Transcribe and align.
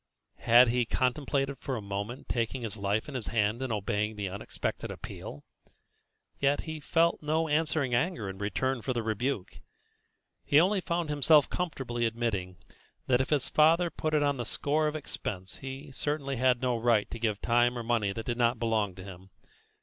Had 0.39 0.69
he 0.69 0.83
contemplated 0.83 1.59
for 1.59 1.75
a 1.75 1.79
moment 1.81 2.27
taking 2.27 2.63
his 2.63 2.75
life 2.75 3.07
in 3.07 3.13
his 3.13 3.27
hand 3.27 3.61
and 3.61 3.71
obeying 3.71 4.15
the 4.15 4.29
unexpected 4.29 4.89
appeal? 4.89 5.43
Yet 6.39 6.61
he 6.61 6.79
felt 6.79 7.21
no 7.21 7.47
answering 7.47 7.93
anger 7.93 8.27
in 8.27 8.39
return 8.39 8.81
for 8.81 8.93
the 8.93 9.03
rebuke; 9.03 9.59
he 10.43 10.59
only 10.59 10.81
found 10.81 11.09
himself 11.09 11.51
comfortably 11.51 12.05
admitting 12.07 12.57
that 13.05 13.21
if 13.21 13.29
his 13.29 13.47
father 13.47 13.91
put 13.91 14.15
it 14.15 14.23
on 14.23 14.37
the 14.37 14.43
score 14.43 14.87
of 14.87 14.95
expense 14.95 15.57
he 15.57 15.91
certainly 15.91 16.37
had 16.37 16.63
no 16.63 16.75
right 16.77 17.07
to 17.11 17.19
give 17.19 17.39
time 17.39 17.77
or 17.77 17.83
money 17.83 18.11
that 18.11 18.25
did 18.25 18.37
not 18.39 18.57
belong 18.57 18.95
to 18.95 19.03
him. 19.03 19.29